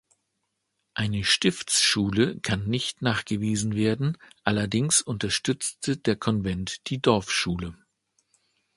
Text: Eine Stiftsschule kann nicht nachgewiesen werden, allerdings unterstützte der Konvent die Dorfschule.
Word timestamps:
Eine 0.95 1.23
Stiftsschule 1.23 2.39
kann 2.39 2.65
nicht 2.67 3.03
nachgewiesen 3.03 3.75
werden, 3.75 4.17
allerdings 4.43 5.01
unterstützte 5.03 5.95
der 5.97 6.15
Konvent 6.15 6.89
die 6.89 6.99
Dorfschule. 6.99 7.77